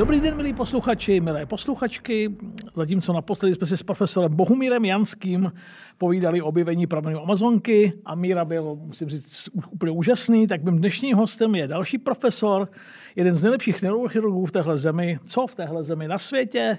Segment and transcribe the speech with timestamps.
[0.00, 2.36] Dobrý den, milí posluchači, milé posluchačky.
[2.74, 5.52] Zatímco naposledy jsme si s profesorem Bohumírem Janským
[5.98, 11.16] povídali o objevení pramenů Amazonky a Míra byl, musím říct, úplně úžasný, tak mým dnešním
[11.16, 12.68] hostem je další profesor,
[13.16, 16.78] jeden z nejlepších neurochirurgů v téhle zemi, co v téhle zemi na světě,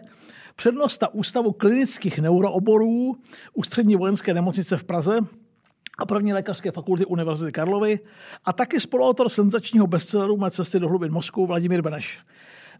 [0.56, 3.16] přednosta Ústavu klinických neurooborů
[3.54, 5.20] Ústřední vojenské nemocnice v Praze,
[5.98, 8.00] a první lékařské fakulty Univerzity Karlovy
[8.46, 12.20] a taky spoluautor senzačního bestselleru Mé cesty do hlubin mozku Vladimír Beneš.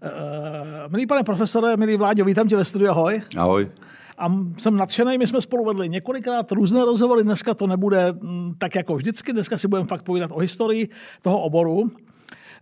[0.02, 3.22] Uh, milý pane profesore, milý Vláďo, vítám tě ve studiu, ahoj.
[3.38, 3.70] Ahoj.
[4.18, 4.28] A
[4.58, 8.96] jsem nadšený, my jsme spolu vedli několikrát různé rozhovory, dneska to nebude mm, tak jako
[8.96, 10.90] vždycky, dneska si budeme fakt povídat o historii
[11.22, 11.92] toho oboru.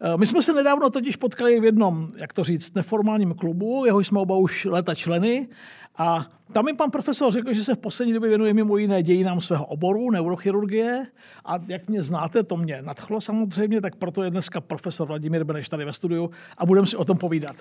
[0.01, 3.99] Eh, my jsme se nedávno totiž potkali v jednom, jak to říct, neformálním klubu, jeho
[3.99, 5.47] jsme oba už léta členy
[5.99, 9.41] a tam mi pan profesor řekl, že se v poslední době věnuje mimo jiné dějinám
[9.41, 11.05] svého oboru, neurochirurgie.
[11.45, 15.69] A jak mě znáte, to mě nadchlo samozřejmě, tak proto je dneska profesor Vladimír Beneš
[15.69, 17.55] tady ve studiu a budeme si o tom povídat.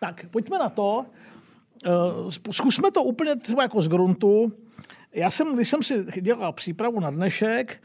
[0.00, 1.06] Tak, pojďme na to.
[1.86, 1.90] Eh,
[2.50, 4.52] zkusme to úplně třeba jako z gruntu.
[5.14, 7.82] Já jsem, když jsem si dělal přípravu na dnešek,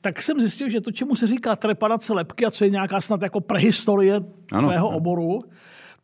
[0.00, 3.22] tak jsem zjistil, že to, čemu se říká trepanace lepky a co je nějaká snad
[3.22, 4.20] jako prehistorie
[4.52, 4.68] ano.
[4.68, 5.38] tvého oboru,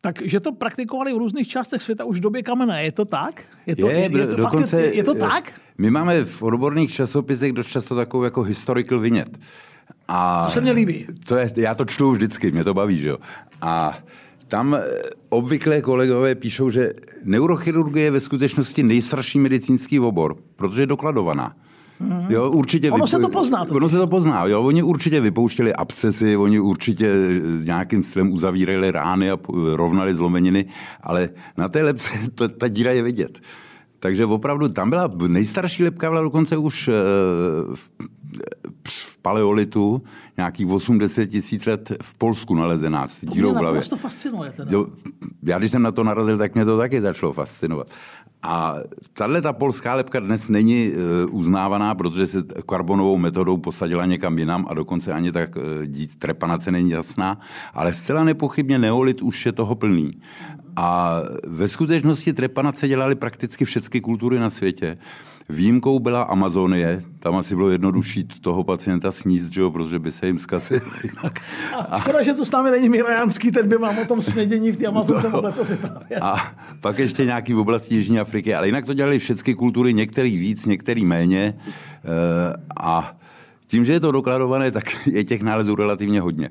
[0.01, 2.83] takže to praktikovali v různých částech světa už v době kamenné.
[2.83, 3.43] Je to tak?
[3.65, 5.53] Je to, je, je, je to, dokonce, fakt, je, je to tak?
[5.77, 9.39] My máme v odborných časopisech dost často takovou jako historical vinět.
[10.07, 11.07] A to se mně líbí.
[11.27, 13.17] To je, já to čtu vždycky, mě to baví, že jo.
[13.61, 13.97] A
[14.47, 14.83] tam eh,
[15.29, 16.93] obvykle kolegové píšou, že
[17.23, 21.55] neurochirurgie je ve skutečnosti nejstarší medicínský obor, protože je dokladovaná.
[22.01, 22.25] Mm-hmm.
[22.29, 23.07] Jo, určitě ono vypo...
[23.07, 23.65] se to pozná.
[23.69, 24.45] Ono se to pozná.
[24.45, 24.63] Jo.
[24.63, 29.37] Oni určitě vypouštěli abscesy, oni určitě eh, nějakým stylem uzavírali rány a
[29.73, 30.65] rovnali zlomeniny,
[31.01, 33.39] ale na té lepce ta, ta díra je vidět.
[33.99, 36.93] Takže opravdu tam byla nejstarší lepka, byla dokonce už eh,
[37.75, 37.91] v
[39.21, 40.03] paleolitu,
[40.37, 43.81] nějakých 80 tisíc let v Polsku nalezená s dírou v hlavě.
[43.81, 44.51] To fascinuje.
[44.51, 44.79] Teda.
[45.43, 47.87] Já když jsem na to narazil, tak mě to taky začalo fascinovat.
[48.43, 48.75] A
[49.13, 54.65] tahle ta polská lepka dnes není e, uznávaná, protože se karbonovou metodou posadila někam jinam
[54.69, 55.61] a dokonce ani tak e,
[56.19, 57.39] trepanace není jasná,
[57.73, 60.11] ale zcela nepochybně neolit už je toho plný.
[60.75, 61.17] A
[61.47, 64.97] ve skutečnosti trepanace dělali prakticky všechny kultury na světě.
[65.51, 70.27] Výjimkou byla Amazonie, tam asi bylo jednodušší toho pacienta sníst, že jo, protože by se
[70.27, 71.39] jim zkazil jinak.
[71.89, 74.77] A škoda, že to s námi není Mirajanský, ten by mám o tom snědění v
[74.77, 75.41] té Amazonce no.
[75.41, 75.63] mohl to
[76.21, 76.51] A
[76.81, 80.65] pak ještě nějaký v oblasti Jižní Afriky, ale jinak to dělali všechny kultury, některý víc,
[80.65, 81.43] některý méně.
[81.43, 81.53] E,
[82.79, 83.17] a
[83.71, 86.49] tím, že je to dokladované, tak je těch nálezů relativně hodně.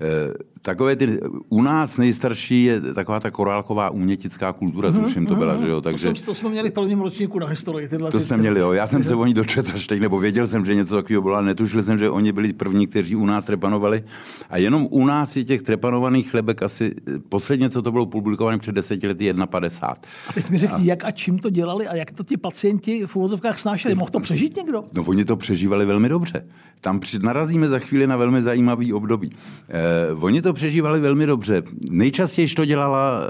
[0.00, 0.32] Eh,
[0.62, 5.56] takové ty, u nás nejstarší je taková ta korálková umětická kultura, mm-hmm, tuším to byla,
[5.56, 5.62] mm-hmm.
[5.62, 6.08] že jo, takže...
[6.08, 7.88] To, jsem, to jsme měli v prvním ročníku na historii.
[7.88, 10.46] Tyhle to jste měli, jo, já jsem se o ní dočetl až teď, nebo věděl
[10.46, 13.44] jsem, že něco takového bylo, ale netušil jsem, že oni byli první, kteří u nás
[13.44, 14.02] trepanovali.
[14.50, 16.94] A jenom u nás je těch trepanovaných chlebek asi,
[17.28, 19.94] posledně, co to bylo publikované před deseti lety, 1,50.
[20.28, 20.84] A teď mi řekni, a...
[20.84, 23.94] jak a čím to dělali a jak to ti pacienti v uvozovkách snášeli?
[23.94, 24.84] Mohl to přežít někdo?
[24.94, 26.46] No, oni to přežívali velmi dobře.
[26.80, 29.32] Tam narazíme za chvíli na velmi zajímavý období.
[29.68, 31.62] Eh, Eh, oni to přežívali velmi dobře.
[31.90, 33.20] Nejčastěji to dělala,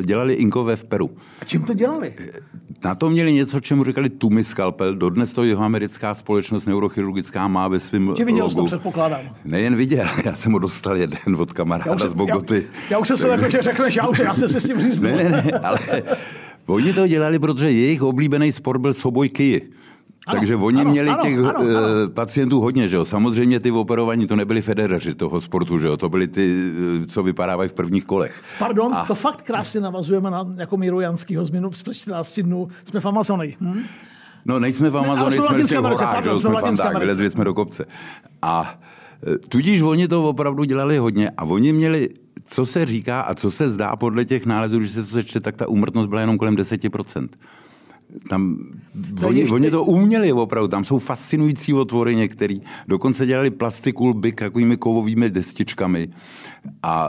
[0.00, 1.10] eh, dělali Inkové v Peru.
[1.40, 2.14] A čím to dělali?
[2.18, 2.40] Eh,
[2.84, 4.94] na to měli něco, čemu říkali Tumi skalpel.
[4.94, 9.20] Dodnes to jeho americká společnost neurochirurgická má ve svém Či viděl jsi to, předpokládám.
[9.44, 12.54] Nejen viděl, já jsem ho dostal jeden od kamaráda z Bogoty.
[12.54, 14.80] Já, já už se se jako, že řekneš, já už já se, se s tím
[14.80, 15.08] říznu.
[15.08, 15.78] Ne, ne, ne, ale
[16.66, 19.70] oni to dělali, protože jejich oblíbený sport byl soboj kyji.
[20.26, 21.68] Ano, Takže oni ano, měli ano, těch ano, ano.
[21.70, 23.04] Eh, pacientů hodně, že jo.
[23.04, 25.96] Samozřejmě ty operovaní to nebyli federeři toho sportu, že jo.
[25.96, 26.72] To byli ty,
[27.02, 28.42] eh, co vypadávají v prvních kolech.
[28.58, 29.04] Pardon, A...
[29.04, 32.68] to fakt krásně navazujeme na jako Míru Janskýho z minut před 14 dnů.
[32.84, 33.56] Jsme v Amazonii.
[33.60, 33.80] Hm?
[34.44, 37.44] No nejsme v Amazonii, jsme, jsme v těch horách, jsme, jsme v Andách, vylezli jsme
[37.44, 37.84] do kopce.
[38.42, 38.78] A
[39.26, 42.08] eh, tudíž oni to opravdu dělali hodně a oni měli
[42.44, 45.56] co se říká a co se zdá podle těch nálezů, když se to sečte, tak
[45.56, 47.28] ta úmrtnost byla jenom kolem 10%.
[48.28, 48.56] Tam,
[49.20, 49.54] to oni, ještě...
[49.54, 52.60] oni to uměli opravdu, tam jsou fascinující otvory některý.
[52.88, 56.08] Dokonce dělali plastikulby takovými kovovými destičkami.
[56.82, 57.08] A,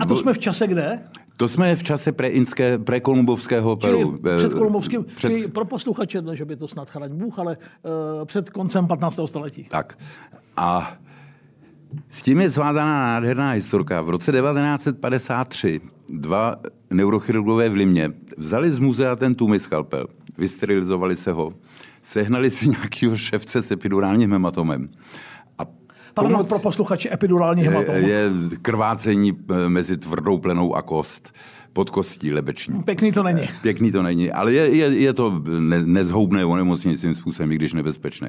[0.00, 1.02] a to jsme v čase kde?
[1.36, 4.18] To jsme v čase preinské, prekolumbovského Peru.
[4.38, 5.52] Před kolumbovským, před...
[5.52, 9.20] pro posluchače, že by to snad chraň Bůh, ale uh, před koncem 15.
[9.26, 9.64] století.
[9.70, 9.98] Tak.
[10.56, 10.92] A
[12.08, 14.02] s tím je svázaná nádherná historka.
[14.02, 16.56] V roce 1953 dva
[16.92, 20.06] neurochirurgové v Limě vzali z muzea ten tumi skalpel,
[20.38, 21.52] vysterilizovali se ho,
[22.02, 24.88] sehnali si nějakého ševce s epidurálním hematomem.
[25.58, 25.64] A
[26.14, 26.48] Pardon, pomoc...
[26.48, 27.94] pro posluchače epidurální hematom.
[27.94, 28.30] Je, je
[28.62, 31.32] krvácení eh, mezi tvrdou plenou a kost
[31.72, 32.82] pod kostí lebeční.
[32.82, 33.48] Pěkný to není.
[33.62, 37.72] Pěkný to není, ale je, je, je to ne, nezhoubné onemocnění svým způsobem, i když
[37.72, 38.28] nebezpečné.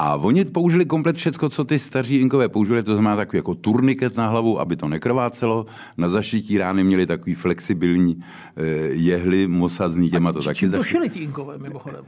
[0.00, 4.16] A oni použili komplet všecko, co ty staří inkové použili, to znamená takový jako turniket
[4.16, 5.66] na hlavu, aby to nekrvácelo.
[5.96, 8.20] Na zašití rány měli takový flexibilní
[8.56, 8.62] eh,
[8.92, 10.58] jehly mosazný těma to taky.
[10.58, 12.04] Čím to šili ti inkové mimochodem?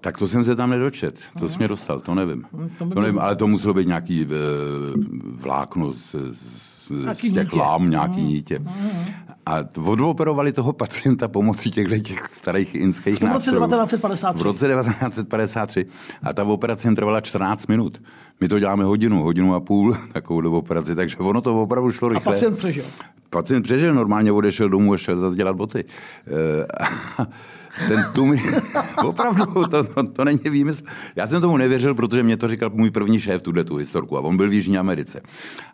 [0.00, 1.24] Tak to jsem se tam nedočet.
[1.38, 2.44] To jsi mě dostal, to nevím.
[2.78, 4.26] To, to nevím, ale to muselo být nějaký e,
[5.34, 6.79] vlákno z, z,
[7.14, 8.60] z těch lám, nějaký nítě.
[9.46, 14.38] A odoperovali toho pacienta pomocí těchto těch starých inských V roce 1953.
[14.38, 15.86] V roce 1953.
[16.22, 18.02] A ta operace jim trvala 14 minut.
[18.40, 22.32] My to děláme hodinu, hodinu a půl, takovou operaci, takže ono to opravdu šlo rychle.
[22.32, 22.84] A pacient přežil.
[23.30, 25.84] Pacient přežil, normálně odešel domů a šel zase dělat boty.
[27.88, 28.42] Ten tumi,
[29.04, 30.84] opravdu, to, to, to není výmysl.
[31.16, 34.20] Já jsem tomu nevěřil, protože mě to říkal můj první šéf, tuhle tu historku, a
[34.20, 35.20] on byl v Jižní Americe.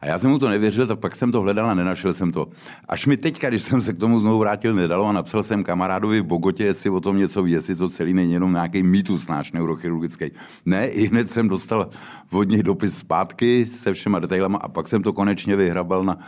[0.00, 2.48] A já jsem mu to nevěřil, tak pak jsem to hledal a nenašel jsem to.
[2.88, 6.20] Až mi teďka, když jsem se k tomu znovu vrátil, nedalo a napsal jsem kamarádovi
[6.20, 9.52] v Bogotě, jestli o tom něco ví, jestli to celý není jenom nějaký mýtus náš
[9.52, 10.30] neurochirurgický.
[10.66, 11.88] Ne, i hned jsem dostal
[12.32, 16.18] od nich dopis zpátky se všema detailama a pak jsem to konečně vyhrabal na,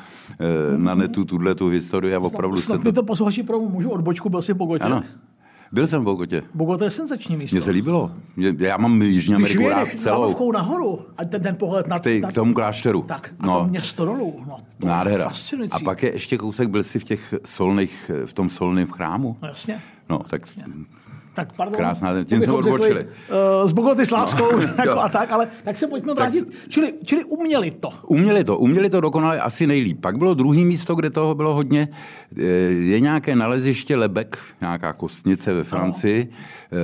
[0.41, 3.01] eh, na netu, tuhle tu historii a opravdu snad, snad to...
[3.01, 4.85] to posluchači pro můžu odbočku, byl jsi v Bogotě.
[4.85, 5.03] Ano.
[5.73, 6.43] Byl jsem v Bogotě.
[6.55, 7.57] Bogota je senzační místo.
[7.57, 8.13] Mně se líbilo.
[8.59, 10.53] Já mám Jižní Ameriku Když rád celou.
[10.53, 11.99] nahoru a ten, ten pohled na...
[11.99, 13.03] K, tej, k tomu klášteru.
[13.03, 13.55] Tak, a no.
[13.59, 14.45] to město dolů.
[14.49, 15.31] No, to Nádhera.
[15.71, 19.37] A pak je ještě kousek, byl jsi v, těch solných, v tom solném chrámu.
[19.43, 19.81] No, jasně.
[20.11, 20.65] No, tak jasně
[21.39, 21.75] tak pardon.
[21.75, 23.05] Krásná, tím jsme odbočili.
[23.05, 26.49] Uh, s Bogoty s láskou no, jako a tak, ale tak se pojďme vrátit.
[26.69, 27.89] Čili, čili uměli to.
[28.07, 30.01] Uměli to, uměli to dokonale asi nejlíp.
[30.01, 31.89] Pak bylo druhý místo, kde toho bylo hodně.
[32.39, 36.29] Eh, je nějaké naleziště Lebek, nějaká kostnice ve Francii.
[36.73, 36.79] No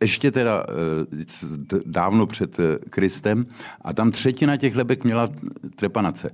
[0.00, 0.66] ještě teda
[1.86, 2.56] dávno před
[2.90, 3.46] Kristem
[3.82, 5.28] a tam třetina těch lebek měla
[5.76, 6.30] trepanace.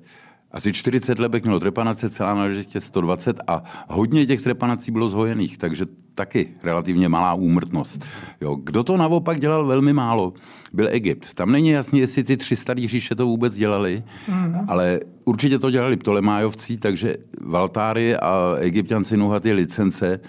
[0.54, 5.86] Asi 40 lebek mělo trepanace, celá naležitě 120 a hodně těch trepanací bylo zhojených, takže
[6.14, 8.04] taky relativně malá úmrtnost.
[8.40, 8.56] Jo.
[8.64, 10.32] Kdo to naopak dělal velmi málo,
[10.72, 11.34] byl Egypt.
[11.34, 14.56] Tam není jasně, jestli ty tři starý říše to vůbec dělali, mm.
[14.68, 20.20] ale určitě to dělali Ptolemájovci, takže Valtáry a egyptianci nuhaty licence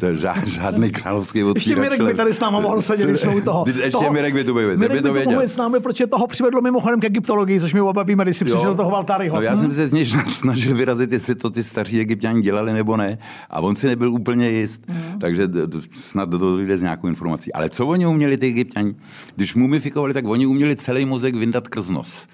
[0.00, 1.66] to je žád, žádný královský otvírač.
[1.66, 3.64] Ještě Mirek by tady s náma mohl sedět, když jsme u toho.
[3.66, 4.76] Ještě toho, Mirek by tu byl.
[4.76, 8.02] Mirek by to mohl s námi, protože toho přivedlo mimochodem k egyptologii, což mi oba
[8.02, 9.36] víme, když si přišel toho Valtáryho.
[9.36, 9.60] No, já hmm.
[9.60, 13.18] jsem se z něj snažil vyrazit, jestli to ty staří egyptiani dělali nebo ne.
[13.50, 14.82] A on si nebyl úplně jist.
[14.88, 15.18] Hmm.
[15.18, 15.48] Takže
[15.90, 17.52] snad dojde z nějakou informací.
[17.52, 18.94] Ale co oni uměli, ty egyptiani?
[19.36, 22.26] Když mumifikovali, tak oni uměli celý mozek vyndat krz nos.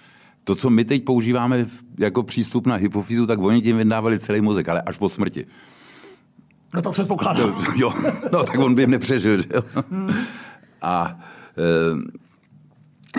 [0.44, 1.66] To, co my teď používáme
[1.98, 5.46] jako přístup na hypofýzu, tak oni tím vydávali celý mozek, ale až po smrti.
[6.74, 7.54] No to předpokládám.
[7.76, 7.92] jo,
[8.32, 9.62] no tak on by nepřežil, že jo.
[9.90, 10.10] Hmm.
[10.82, 11.18] A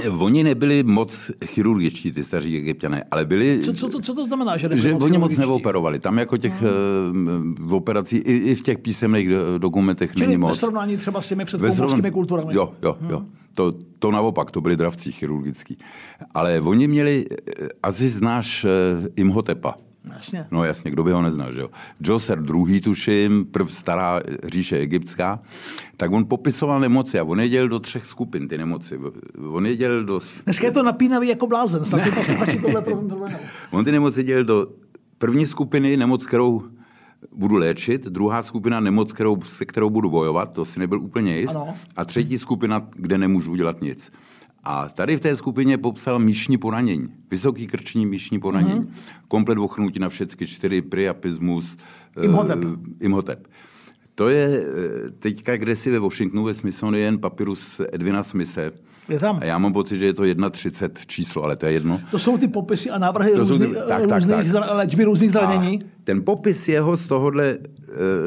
[0.06, 3.60] e, oni nebyli moc chirurgičtí, ty staří egyptiané, ale byli...
[3.64, 6.00] Co, co, to, co to znamená, že Že moc oni moc neoperovali.
[6.00, 7.56] Tam jako těch hmm.
[7.60, 10.50] v operací, i, i v těch písemných dokumentech Čili není moc.
[10.50, 12.54] ve srovnání třeba s těmi předpomorskými kulturami.
[12.56, 13.10] Jo, jo, hmm.
[13.10, 13.26] jo.
[13.56, 15.78] To, to naopak, to byli dravci chirurgický.
[16.34, 17.26] Ale oni měli,
[17.62, 18.66] e, asi znáš
[19.16, 19.76] Imhotepa.
[20.12, 20.46] Jasně.
[20.52, 21.70] No jasně, kdo by ho neznal, že jo.
[22.02, 25.40] Džoser druhý, tuším, prv stará říše egyptská,
[25.98, 29.00] tak on popisoval nemoci a on je dělil do třech skupin ty nemoci.
[29.52, 30.20] On je dělil do...
[30.44, 32.02] Dneska je to napínavý jako blázen, snad
[32.62, 32.84] tohle
[33.72, 34.68] On ty nemoci dělil do
[35.18, 36.64] první skupiny, nemoc, kterou
[37.36, 41.56] budu léčit, druhá skupina nemoc, kterou, se kterou budu bojovat, to si nebyl úplně jist,
[41.56, 41.76] ano.
[41.96, 44.12] a třetí skupina, kde nemůžu udělat nic.
[44.64, 47.08] A tady v té skupině popsal míšní poranění.
[47.32, 48.82] Vysoký krční míšní poranění.
[48.82, 49.24] Mm-hmm.
[49.28, 51.78] Komplet ochrnutí na všechny čtyři, priapismus,
[52.22, 52.64] imhotep.
[52.64, 53.48] Uh, imhotep.
[54.16, 58.72] To je eh, teďka, kde si ve Washingtonu ve Smithsonian papirus Edwina Smise.
[59.10, 59.40] Je tam.
[59.42, 62.02] A já mám pocit, že je to 31 číslo, ale to je jedno.
[62.12, 64.70] To jsou ty popisy a návrhy to různý, ty, tak, tak, různých tak.
[64.74, 65.82] léčby různých zranění.
[66.04, 67.58] Ten popis jeho z tohohle,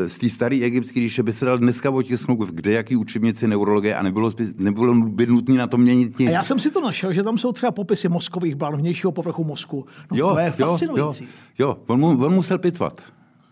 [0.01, 3.95] eh, z té staré egyptské říše by se dal dneska otisknout kde jaký učebnici neurologie
[3.95, 6.29] a nebylo by, nebylo by nutné na to měnit nic.
[6.29, 9.45] A já jsem si to našel, že tam jsou třeba popisy mozkových blán, vnějšího povrchu
[9.45, 9.87] mozku.
[10.11, 11.25] No, jo, to je fascinující.
[11.25, 11.79] Jo, jo, jo.
[11.87, 13.03] On, mu, on musel pitvat.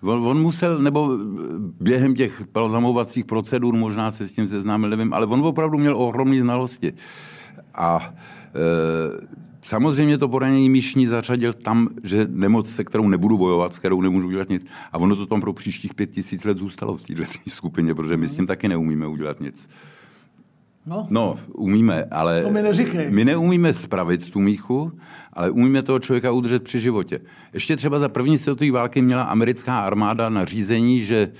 [0.02, 1.18] On, on musel, nebo
[1.80, 6.40] během těch balzamovacích procedur možná se s tím seznámil, nevím, ale on opravdu měl ohromné
[6.40, 6.92] znalosti.
[7.74, 8.14] A
[8.54, 14.00] e, Samozřejmě to poranění míšní zařadil tam, že nemoc, se kterou nebudu bojovat, s kterou
[14.00, 14.66] nemůžu udělat nic.
[14.92, 18.26] A ono to tam pro příštích pět tisíc let zůstalo v této skupině, protože my
[18.26, 19.68] s tím taky neumíme udělat nic.
[20.86, 23.10] No, no umíme, ale to mi neříkej.
[23.10, 24.92] my neumíme spravit tu míchu,
[25.32, 27.20] ale umíme toho člověka udržet při životě.
[27.52, 31.30] Ještě třeba za první světové války měla americká armáda nařízení, že e,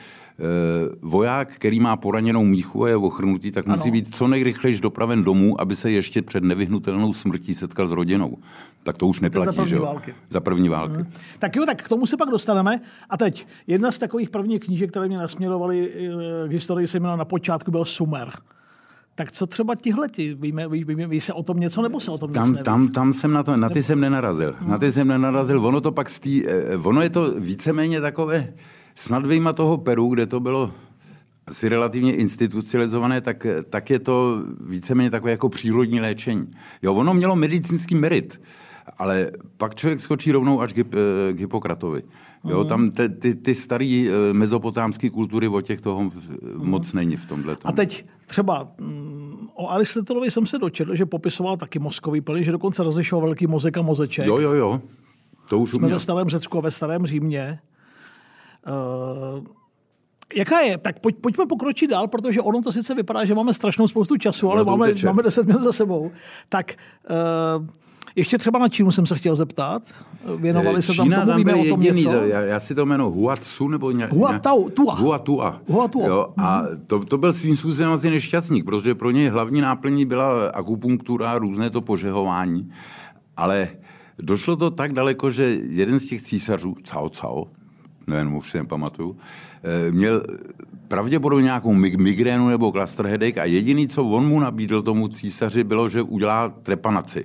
[1.03, 3.77] voják, který má poraněnou míchu a je ochrnutý, tak ano.
[3.77, 8.39] musí být co nejrychleji dopraven domů, aby se ještě před nevyhnutelnou smrtí setkal s rodinou.
[8.83, 9.83] Tak to už neplatí, za že jo?
[9.83, 10.15] Války.
[10.31, 10.95] Za první války.
[10.95, 11.07] Hmm.
[11.39, 12.81] Tak jo, tak k tomu se pak dostaneme.
[13.11, 15.93] A teď, jedna z takových prvních knížek, které mě nasměrovaly
[16.49, 18.31] k historii, se jmenovala na počátku, byl Sumer.
[19.15, 20.35] Tak co třeba tihleti?
[20.35, 22.89] Víme, ví, ví, ví se o tom něco, nebo se o tom tam, nic tam,
[22.89, 24.55] tam jsem na to, na ty jsem nenarazil.
[24.67, 25.67] Na ty jsem nenarazil.
[25.67, 28.53] Ono to pak z tý, eh, ono je to víceméně takové,
[28.95, 30.71] snad vyjma toho Peru, kde to bylo
[31.47, 36.51] asi relativně institucionalizované, tak, tak je to víceméně takové jako přírodní léčení.
[36.83, 38.41] Jo, ono mělo medicínský merit,
[38.99, 40.85] ale pak člověk skočí rovnou až k,
[41.33, 42.03] k Hippokratovi.
[42.45, 42.69] Jo, mm.
[42.69, 46.11] tam ty, ty, ty staré mezopotámské kultury o těch toho mm.
[46.57, 47.57] moc není v tomhle.
[47.65, 52.53] A teď třeba mm, o Aristotelovi jsem se dočetl, že popisoval taky mozkový plný, že
[52.53, 54.27] dokonce rozlišoval velký mozek a mozeček.
[54.27, 54.81] Jo, jo, jo.
[55.49, 57.59] To už Jsme ve starém Řecku a ve starém Římě.
[58.67, 59.45] Uh,
[60.35, 60.79] Jaká je?
[60.79, 64.51] Tak pojď, pojďme pokročit dál, protože ono to sice vypadá, že máme strašnou spoustu času,
[64.51, 66.11] ale máme, máme 10 minut za sebou.
[66.49, 66.75] Tak
[67.59, 67.67] uh,
[68.17, 69.83] ještě třeba na Čínu jsem se chtěl zeptat.
[70.37, 72.17] Věnovali se Čína tam tomu, víme o tom jediný, něco?
[72.17, 74.13] Já, já si to jmenuji Huatsu nebo nějak...
[74.13, 74.95] Huatua.
[74.95, 75.61] Huatua.
[75.69, 76.07] Huatua.
[76.07, 80.49] Jo, a to, to byl svým způsobem asi nešťastník, protože pro něj hlavní náplní byla
[80.49, 82.71] akupunktura, různé to požehování.
[83.37, 83.69] Ale
[84.19, 87.45] došlo to tak daleko, že jeden z těch císařů, Cao Cao,
[88.07, 89.17] nevím, už si nepamatuju,
[89.63, 90.23] eh, měl
[90.89, 95.89] pravděpodobně nějakou migrénu nebo cluster headache a jediný, co on mu nabídl tomu císaři, bylo,
[95.89, 97.25] že udělá trepanaci.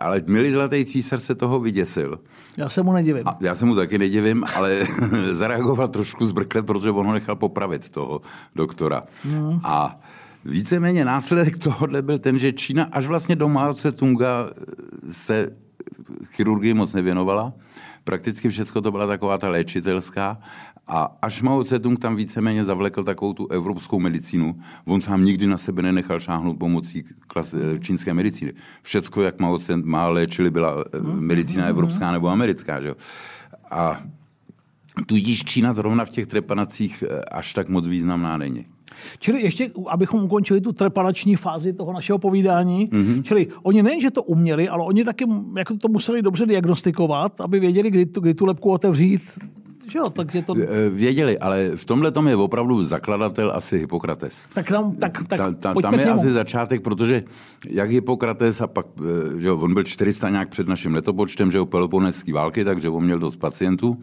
[0.00, 2.20] Ale milý zlatý císař se toho vyděsil.
[2.56, 3.28] Já se mu nedivím.
[3.28, 4.86] A já se mu taky nedivím, ale
[5.32, 8.20] zareagoval trošku zbrkle, protože on ho nechal popravit, toho
[8.56, 9.00] doktora.
[9.32, 9.60] No.
[9.64, 10.00] A
[10.44, 14.50] víceméně následek tohohle byl ten, že Čína až vlastně do Mao Tse-tunga
[15.10, 15.50] se
[16.24, 17.52] chirurgii moc nevěnovala.
[18.04, 20.38] Prakticky všechno to byla taková ta léčitelská.
[20.86, 25.56] A až Mao Tse-tung tam víceméně zavlekl takovou tu evropskou medicínu, on sám nikdy na
[25.56, 28.52] sebe nenechal šáhnout pomocí klas, čínské medicíny.
[28.82, 32.80] Všecko, jak Mao Tse má léčili, byla medicína evropská nebo americká.
[32.80, 32.94] Že?
[33.70, 34.00] A
[35.06, 38.66] tudíž Čína zrovna v těch trepanacích až tak moc významná není.
[39.18, 43.22] Čili ještě, abychom ukončili tu trepanační fázi toho našeho povídání, mm-hmm.
[43.22, 45.24] čili oni nejen, že to uměli, ale oni taky
[45.56, 49.22] jako to museli dobře diagnostikovat, aby věděli, kdy tu, kdy tu lepku otevřít,
[49.92, 50.54] že jo, takže to...
[50.90, 54.46] Věděli, ale v tomhle tom je opravdu zakladatel asi Hippokrates.
[54.54, 57.22] Tak, tam, tak, tak ta, ta, tam je asi začátek, protože
[57.68, 58.86] jak Hippokrates a pak,
[59.38, 63.04] že jo, on byl 400 nějak před naším letopočtem, že jo, Peloponeský války, takže on
[63.04, 63.98] měl dost pacientů.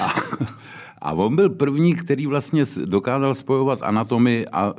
[0.00, 0.14] A,
[1.00, 4.74] a on byl první, který vlastně dokázal spojovat anatomii a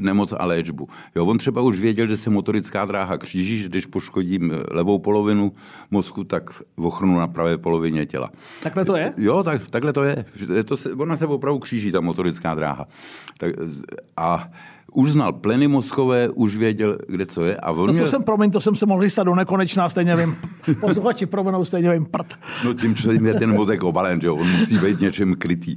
[0.00, 0.88] nemoc a léčbu.
[1.14, 5.52] Jo, on třeba už věděl, že se motorická dráha kříží, že když poškodím levou polovinu
[5.90, 8.30] mozku, tak ochrnu na pravé polovině těla.
[8.62, 9.12] Takhle to je?
[9.16, 10.24] Jo, tak, takhle to je.
[10.54, 12.86] je to, ona se opravdu kříží, ta motorická dráha.
[13.38, 13.54] Tak,
[14.16, 14.48] a
[14.92, 17.56] už znal pleny mozkové, už věděl, kde co je.
[17.56, 18.06] A on no to měl...
[18.06, 20.36] jsem, promiň, to jsem se mohl jistat do nekonečná, stejně vím.
[20.80, 22.34] Posluchači promenou, stejně vím prd.
[22.64, 25.76] No tím, že je ten mozek obalen, že on musí být něčem krytý.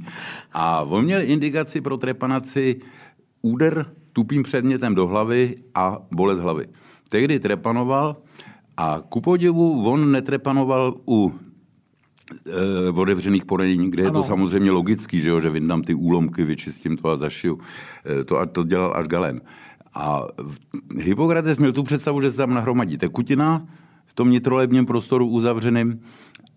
[0.52, 2.76] A on měl indikaci pro trepanaci
[3.42, 6.66] úder tupým předmětem do hlavy a bolest hlavy.
[7.08, 8.16] Tehdy trepanoval
[8.76, 11.34] a ku podivu on netrepanoval u
[12.94, 14.08] otevřených poranění, kde ano.
[14.08, 17.58] je to samozřejmě logický, že, jo, že vyndám ty úlomky, vyčistím to a zašiju.
[18.20, 19.40] E, to, a to dělal až Galen.
[19.94, 20.22] A
[20.96, 23.66] Hippokrates měl tu představu, že se tam nahromadí tekutina
[24.06, 26.00] v tom nitrolebním prostoru uzavřeným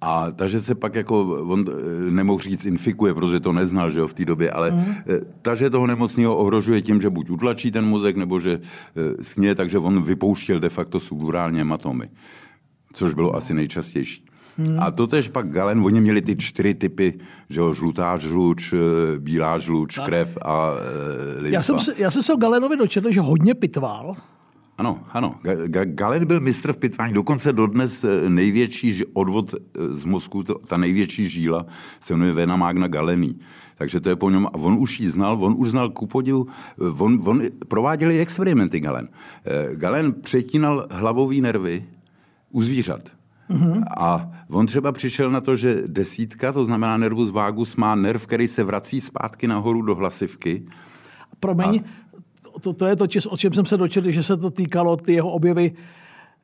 [0.01, 4.07] a takže se pak jako, on eh, nemohl říct infikuje, protože to neznal, že jo,
[4.07, 4.95] v té době, ale mm.
[5.41, 8.59] takže toho nemocného ohrožuje tím, že buď utlačí ten mozek, nebo že
[9.21, 12.09] sně, takže on vypouštěl de facto subdurálně hematomy,
[12.93, 14.28] což bylo asi nejčastější.
[14.59, 14.79] Hmm.
[14.79, 18.73] A to tež pak Galen, oni měli ty čtyři typy, že jo, žlutá žluč,
[19.19, 20.05] bílá žluč, tak.
[20.05, 20.71] krev a
[21.45, 24.15] e, Já jsem, se, já jsem se o Galenovi dočetl, že hodně pitval.
[24.77, 25.35] Ano, ano.
[25.83, 27.13] Galen byl mistr v pitvání.
[27.13, 29.55] Dokonce dodnes největší odvod
[29.89, 31.65] z mozku, ta největší žíla,
[31.99, 33.39] se jmenuje Vena Magna Galení.
[33.75, 34.47] Takže to je po něm.
[34.47, 36.47] A on už ji znal, on už znal ku podivu.
[36.99, 39.09] On, on prováděli experimenty Galen.
[39.73, 41.85] Galen přetínal hlavové nervy
[42.51, 43.18] u zvířat.
[43.49, 43.83] Mm-hmm.
[43.97, 48.47] A on třeba přišel na to, že desítka, to znamená nervus vagus, má nerv, který
[48.47, 50.65] se vrací zpátky nahoru do hlasivky.
[51.39, 51.83] Promiň,
[52.55, 52.59] a...
[52.59, 55.31] to, to je to, o čem jsem se dočetl, že se to týkalo ty jeho
[55.31, 55.71] objevy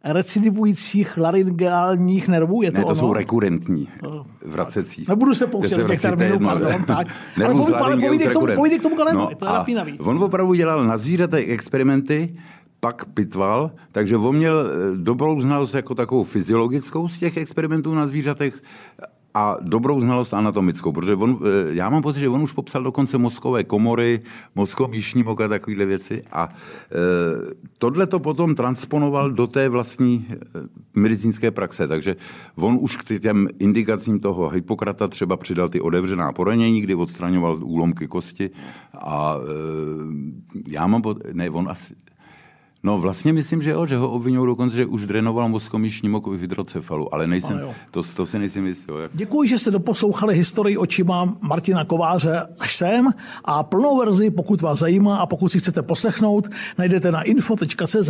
[0.06, 2.96] recidivujících laryngálních nervů, je to ne, to ono?
[2.96, 3.88] jsou rekurentní,
[4.46, 5.06] vracecí.
[5.10, 7.08] Nebudu se pouštět do těch termínů, pardon, tak.
[7.76, 10.00] Ale povídej k tomu, povídej k tomu no, to je napínavý.
[10.00, 12.36] On opravdu dělal na zvířatech experimenty,
[12.86, 18.08] pak pitval, takže on měl eh, dobrou znalost jako takovou fyziologickou z těch experimentů na
[18.08, 18.62] zvířatech
[19.34, 23.18] a dobrou znalost anatomickou, protože on, eh, já mám pocit, že on už popsal dokonce
[23.18, 24.20] mozkové komory,
[24.56, 26.54] mozkomíšní moka, takovéhle věci a e,
[27.78, 30.28] tohle to potom transponoval do té vlastní
[30.96, 32.16] medicínské praxe, takže
[32.56, 38.08] on už k těm indikacím toho Hippokrata třeba přidal ty otevřená poranění, kdy odstraňoval úlomky
[38.08, 38.50] kosti
[38.94, 39.46] a e,
[40.68, 41.02] já mám,
[41.34, 41.96] ne, on asi,
[42.86, 47.14] No vlastně myslím, že jo, že ho obvinují dokonce, že už drenoval mozkomíšní mokový hydrocefalu,
[47.14, 47.62] ale nejsem,
[47.92, 48.92] to, to si nejsem jistý.
[49.02, 49.12] Jak...
[49.14, 53.10] Děkuji, že jste doposlouchali historii očima Martina Kováře až sem
[53.46, 58.10] a plnou verzi, pokud vás zajímá a pokud si chcete poslechnout, najdete na info.cz.